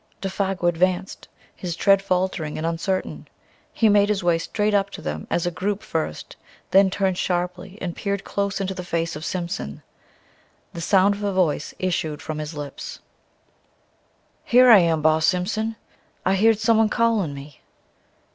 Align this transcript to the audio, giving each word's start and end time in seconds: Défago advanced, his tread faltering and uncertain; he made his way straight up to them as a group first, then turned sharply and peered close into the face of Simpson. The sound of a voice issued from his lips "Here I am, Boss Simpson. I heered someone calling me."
Défago 0.19 0.67
advanced, 0.67 1.27
his 1.55 1.75
tread 1.75 2.01
faltering 2.01 2.57
and 2.57 2.65
uncertain; 2.65 3.27
he 3.71 3.87
made 3.87 4.09
his 4.09 4.23
way 4.23 4.39
straight 4.39 4.73
up 4.73 4.89
to 4.89 4.99
them 4.99 5.27
as 5.29 5.45
a 5.45 5.51
group 5.51 5.83
first, 5.83 6.35
then 6.71 6.89
turned 6.89 7.19
sharply 7.19 7.77
and 7.79 7.95
peered 7.95 8.23
close 8.23 8.59
into 8.59 8.73
the 8.73 8.83
face 8.83 9.15
of 9.15 9.23
Simpson. 9.23 9.83
The 10.73 10.81
sound 10.81 11.13
of 11.13 11.21
a 11.21 11.31
voice 11.31 11.75
issued 11.77 12.19
from 12.19 12.39
his 12.39 12.55
lips 12.55 12.99
"Here 14.43 14.71
I 14.71 14.79
am, 14.79 15.03
Boss 15.03 15.27
Simpson. 15.27 15.75
I 16.25 16.33
heered 16.35 16.57
someone 16.57 16.89
calling 16.89 17.35
me." 17.35 17.61